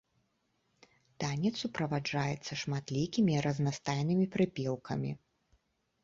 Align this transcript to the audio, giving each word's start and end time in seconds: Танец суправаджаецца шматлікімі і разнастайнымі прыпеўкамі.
Танец 1.23 1.51
суправаджаецца 1.63 2.57
шматлікімі 2.61 3.31
і 3.35 3.43
разнастайнымі 3.47 4.25
прыпеўкамі. 4.37 5.11